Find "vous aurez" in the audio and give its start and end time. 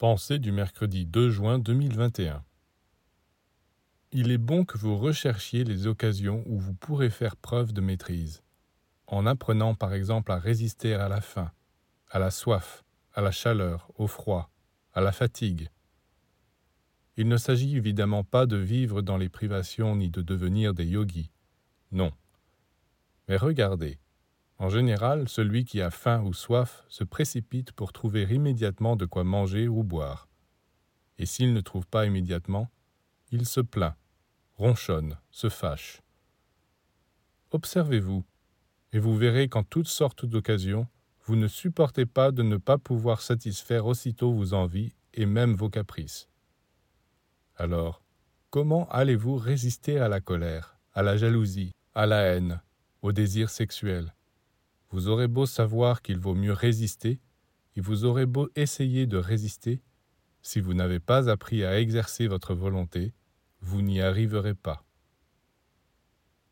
54.90-55.28, 57.80-58.26